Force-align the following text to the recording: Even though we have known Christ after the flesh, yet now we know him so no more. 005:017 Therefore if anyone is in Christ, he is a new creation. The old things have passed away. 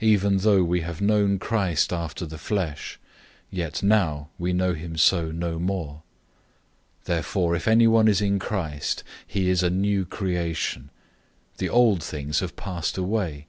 Even 0.00 0.38
though 0.38 0.64
we 0.64 0.80
have 0.80 1.02
known 1.02 1.38
Christ 1.38 1.92
after 1.92 2.24
the 2.24 2.38
flesh, 2.38 2.98
yet 3.50 3.82
now 3.82 4.30
we 4.38 4.54
know 4.54 4.72
him 4.72 4.96
so 4.96 5.30
no 5.30 5.58
more. 5.58 5.96
005:017 7.02 7.04
Therefore 7.04 7.54
if 7.56 7.68
anyone 7.68 8.08
is 8.08 8.22
in 8.22 8.38
Christ, 8.38 9.04
he 9.26 9.50
is 9.50 9.62
a 9.62 9.68
new 9.68 10.06
creation. 10.06 10.88
The 11.58 11.68
old 11.68 12.02
things 12.02 12.40
have 12.40 12.56
passed 12.56 12.96
away. 12.96 13.48